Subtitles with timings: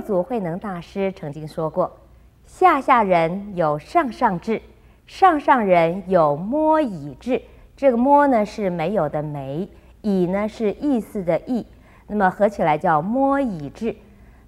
[0.00, 1.98] 祖慧能大师曾经说过
[2.46, 4.60] ：“下下人有上上智，
[5.06, 7.42] 上上人有摸已智。”
[7.76, 9.68] 这个“摸”呢是没有的“没
[10.02, 11.66] ”，“已”呢是意思的“意”，
[12.08, 13.94] 那么合起来叫“摸已智”。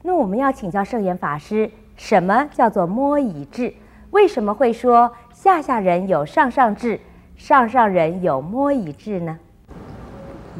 [0.03, 3.73] 那我们要请教圣严法师，什么叫做“摸已智”？
[4.11, 7.01] 为什么会说下下人有上上智，
[7.37, 9.39] 上上人有摸已智呢？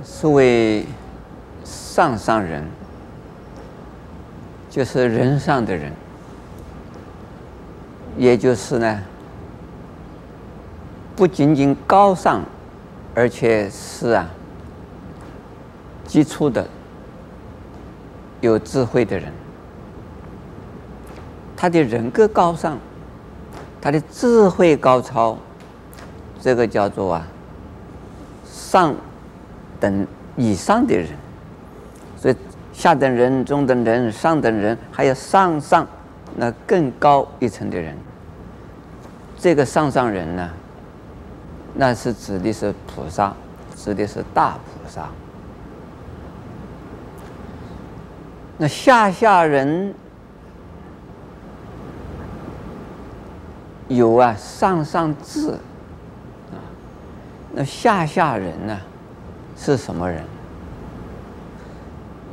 [0.03, 0.87] 所谓
[1.65, 2.65] 上上人。
[4.73, 5.93] 就是人上的人，
[8.17, 9.03] 也就是呢，
[11.15, 12.41] 不仅仅高尚，
[13.15, 14.27] 而且是啊，
[16.07, 16.67] 基础的、
[18.41, 19.31] 有智慧的人。
[21.55, 22.79] 他的人格高尚，
[23.79, 25.37] 他的智慧高超，
[26.41, 27.27] 这个叫做啊，
[28.47, 28.95] 上
[29.79, 31.11] 等以上的人，
[32.73, 35.87] 下等人、中等人、上等人，还有上上
[36.37, 37.97] 那更高一层的人。
[39.39, 40.51] 这个上上人呢，
[41.75, 43.35] 那是指的是菩萨，
[43.77, 45.09] 指的是大菩萨。
[48.59, 49.93] 那下下人
[53.89, 56.57] 有啊，上上智啊。
[57.53, 58.79] 那下下人呢，
[59.57, 60.25] 是什么人？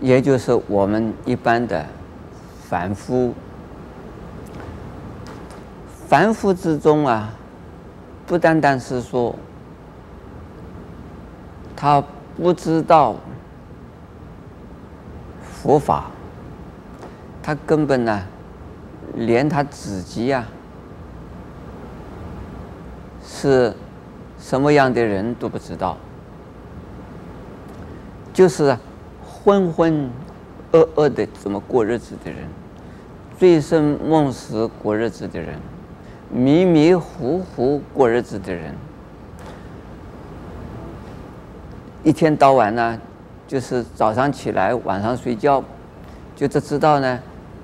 [0.02, 1.86] 也就是我们一般的
[2.70, 3.34] 凡夫，
[6.08, 7.34] 凡夫之中啊，
[8.26, 9.36] 不单单是说
[11.76, 12.02] 他
[12.38, 13.16] 不知道
[15.52, 16.06] 佛法，
[17.44, 18.24] 他根本呢，
[19.16, 20.48] 连他自己啊
[23.22, 23.76] 是
[24.40, 25.98] 什么样的人都不知道，
[28.34, 28.78] 就是。
[29.44, 30.10] 浑浑
[30.74, 32.40] 噩噩的怎么过日子的人，
[33.38, 35.56] 醉生梦死过日子的人，
[36.30, 38.76] 迷迷糊糊过日子的人，
[42.04, 43.00] 一天到晚呢，
[43.48, 45.64] 就是早上起来，晚上睡觉，
[46.36, 47.20] 就只知道呢，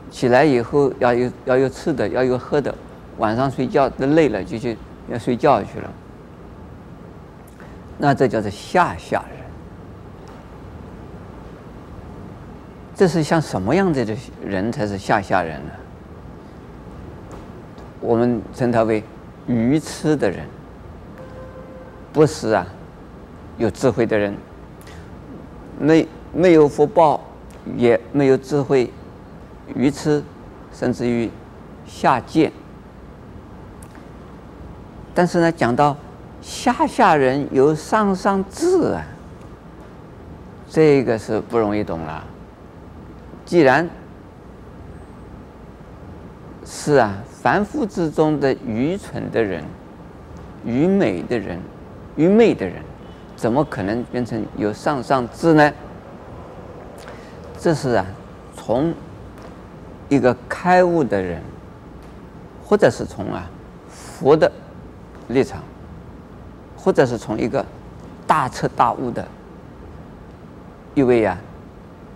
[0.09, 2.73] 起来以后要有要有吃的，要有喝的，
[3.17, 4.77] 晚上睡觉都累了就去
[5.09, 5.91] 要睡觉去了，
[7.97, 9.44] 那这叫做下下人。
[12.95, 15.71] 这是像什么样子的人才是下下人呢？
[17.99, 19.03] 我们称他为
[19.47, 20.45] 愚痴的人，
[22.13, 22.65] 不是啊，
[23.57, 24.33] 有智慧的人，
[25.77, 27.19] 没没有福报，
[27.75, 28.89] 也没有智慧，
[29.75, 30.23] 愚痴，
[30.71, 31.29] 甚至于
[31.85, 32.49] 下贱。
[35.13, 35.97] 但是呢，讲到
[36.41, 39.03] 下下人有上上智啊，
[40.69, 42.23] 这个是不容易懂了。
[43.45, 43.87] 既然
[46.65, 49.63] 是啊，凡夫之中的愚蠢的人、
[50.65, 51.59] 愚昧的人、
[52.15, 52.81] 愚昧的人，
[53.35, 55.71] 怎么可能变成有上上智呢？
[57.59, 58.05] 这是啊，
[58.55, 58.91] 从
[60.09, 61.39] 一个开悟的人，
[62.65, 63.47] 或者是从啊
[63.87, 64.51] 佛的
[65.27, 65.61] 立场，
[66.75, 67.63] 或者是从一个
[68.25, 69.23] 大彻大悟的
[70.95, 71.37] 一位啊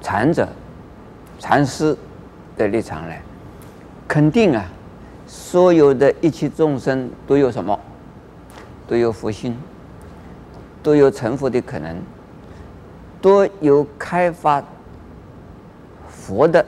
[0.01, 0.49] 禅者。
[1.39, 1.97] 禅师
[2.55, 3.21] 的立场来，
[4.07, 4.65] 肯定啊，
[5.25, 7.79] 所有的一切众生都有什么？
[8.85, 9.57] 都有佛心，
[10.83, 11.95] 都有成佛的可能，
[13.21, 14.63] 都有开发
[16.07, 16.65] 佛的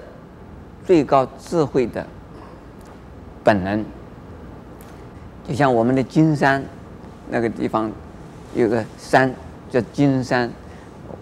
[0.85, 2.05] 最高智慧的
[3.43, 3.83] 本能。
[5.47, 6.63] 就像我们的金山
[7.29, 7.91] 那个地方
[8.53, 9.33] 有个山
[9.69, 10.49] 叫金山，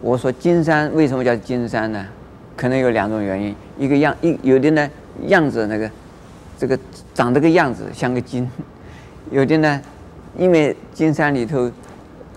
[0.02, 2.06] 我说金山为什么叫金山呢？
[2.60, 4.90] 可能有两种原因，一个样一有的呢
[5.28, 5.90] 样子那个，
[6.58, 6.78] 这个
[7.14, 8.52] 长这个样子像个金，
[9.32, 9.82] 有的呢，
[10.38, 11.72] 因为金山里头，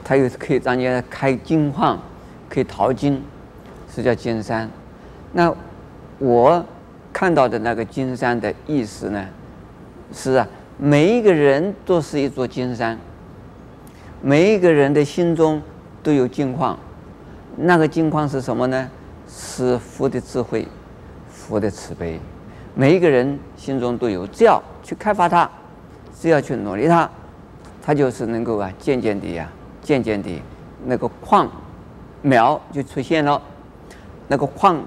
[0.05, 2.01] 它又可以让人家开金矿，
[2.49, 3.21] 可以淘金，
[3.93, 4.71] 是叫金山。
[5.33, 5.53] 那
[6.21, 6.65] 我
[7.13, 9.27] 看到的那个金山的意思呢，
[10.13, 10.47] 是啊，
[10.79, 12.97] 每一个人都是一座金山，
[14.21, 15.61] 每一个人的心中
[16.01, 16.79] 都有金矿，
[17.57, 18.89] 那个金矿是什么呢？
[19.34, 20.69] 是佛的智慧，
[21.31, 22.20] 佛的慈悲，
[22.75, 25.49] 每一个人心中都有，只要去开发它，
[26.20, 27.08] 只要去努力它，
[27.82, 29.49] 它就是能够啊，渐渐的呀，
[29.81, 30.43] 渐渐的，
[30.84, 31.50] 那个矿
[32.20, 33.40] 苗就出现了，
[34.29, 34.84] 那个矿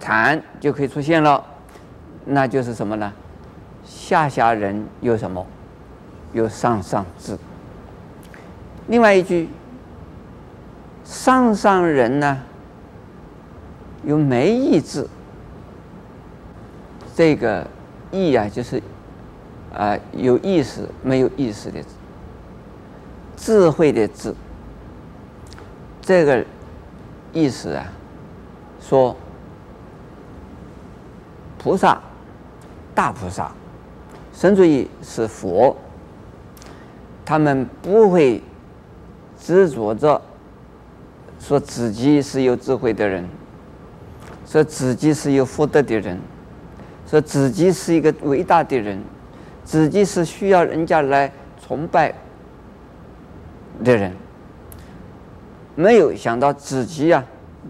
[0.00, 1.42] 产就可以出现了，
[2.24, 3.12] 那就是什么呢？
[3.84, 5.46] 下下人有什么？
[6.32, 7.38] 有上上智。
[8.88, 9.48] 另外一句，
[11.04, 12.42] 上上人呢？
[14.06, 15.06] 有没意志，
[17.14, 17.66] 这个
[18.12, 18.80] 意啊，就是
[19.74, 21.88] 啊、有意识没有意识的智，
[23.36, 24.32] 智慧的智。
[26.00, 26.42] 这个
[27.32, 27.84] 意思啊，
[28.80, 29.14] 说
[31.58, 32.00] 菩萨，
[32.94, 33.50] 大菩萨，
[34.32, 35.76] 甚至于是佛，
[37.24, 38.40] 他们不会
[39.36, 40.22] 执着着
[41.40, 43.28] 说自己是有智慧的人，
[44.46, 46.18] 说自己是有福德的人，
[47.10, 49.02] 说自己是一个伟大的人，
[49.64, 52.14] 自己是需要人家来崇拜
[53.82, 54.12] 的人。
[55.74, 57.22] 没有想到自己啊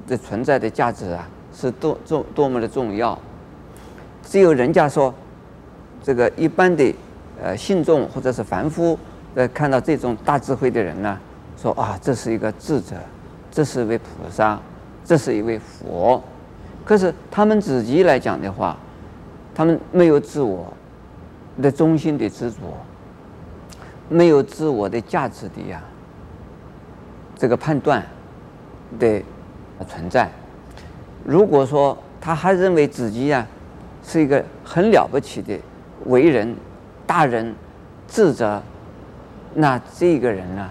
[0.06, 3.19] 的存在的价值啊是多重多么的重要，
[4.23, 5.12] 只有人家说，
[6.02, 6.94] 这个一般的
[7.43, 8.96] 呃信众或者是凡夫
[9.34, 11.19] 呃看到这种大智慧的人呢，
[11.61, 12.94] 说啊这是一个智者，
[13.50, 14.61] 这是一位菩萨，
[15.05, 16.23] 这是一位佛，
[16.87, 18.77] 可是他们自己来讲的话，
[19.53, 20.73] 他们没有自我
[21.61, 22.56] 的中心的执着，
[24.09, 25.83] 没有自我的价值的呀。
[27.37, 28.03] 这个判断
[29.00, 29.21] 的
[29.88, 30.31] 存在，
[31.25, 33.44] 如果说他还认为自己呀
[34.03, 35.59] 是一个很了不起的
[36.05, 36.56] 伟人、
[37.05, 37.55] 大人、
[38.06, 38.62] 智者，
[39.55, 40.71] 那这个人呢，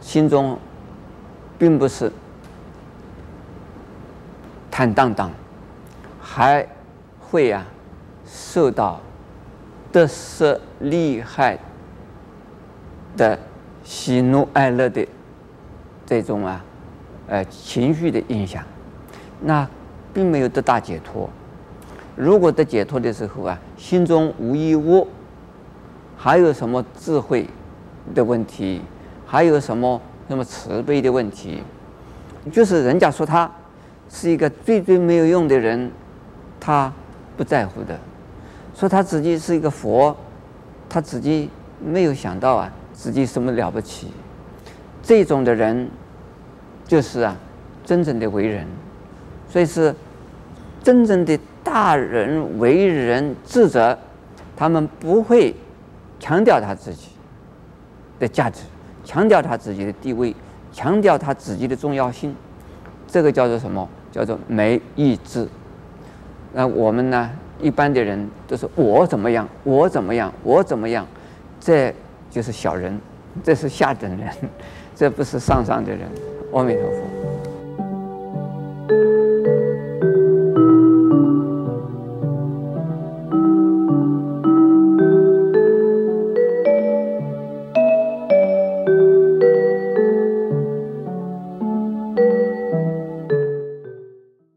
[0.00, 0.56] 心中
[1.58, 2.12] 并不是
[4.78, 5.28] 坦荡荡，
[6.20, 6.64] 还
[7.18, 7.66] 会啊
[8.24, 9.00] 受到
[9.90, 11.58] 得失利害
[13.16, 13.36] 的
[13.82, 15.04] 喜怒哀乐的。
[16.06, 16.64] 这种啊，
[17.26, 18.62] 呃，情绪的影响，
[19.40, 19.68] 那
[20.14, 21.28] 并没有得大解脱。
[22.14, 25.08] 如果得解脱的时候啊，心中无一物，
[26.16, 27.48] 还有什么智慧
[28.14, 28.80] 的问题？
[29.26, 31.64] 还有什么什么慈悲的问题？
[32.52, 33.50] 就是人家说他
[34.10, 35.90] 是一个最最没有用的人，
[36.58, 36.92] 他
[37.36, 37.94] 不在乎的；
[38.74, 40.16] 说他自己是一个佛，
[40.88, 41.50] 他自己
[41.84, 44.08] 没有想到啊，自己什么了不起。
[45.02, 45.88] 这种的人，
[46.86, 47.36] 就是啊，
[47.84, 48.66] 真正的为人，
[49.48, 49.94] 所以是
[50.82, 53.98] 真正的大人、为人、智者，
[54.56, 55.54] 他们不会
[56.18, 57.08] 强调他自己
[58.18, 58.62] 的价值，
[59.04, 60.34] 强调他自己的地位，
[60.72, 62.34] 强调他自己的重要性。
[63.06, 63.88] 这个叫做什么？
[64.12, 65.46] 叫做没意志。
[66.52, 67.30] 那我们呢？
[67.60, 71.04] 一般的人都是我怎么样，我怎么样，我怎么样，
[71.58, 71.92] 这
[72.30, 72.96] 就是小人，
[73.42, 74.28] 这是下等人。
[74.94, 76.08] 这不是上上的人，
[76.52, 77.17] 阿弥陀佛。